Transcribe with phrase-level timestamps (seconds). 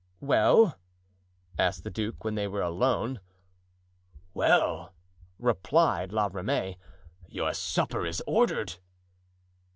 [0.19, 0.79] "Well?"
[1.59, 3.19] asked the duke when they were alone.
[4.33, 4.95] "Well!"
[5.37, 6.79] replied La Ramee,
[7.27, 8.77] "your supper is ordered."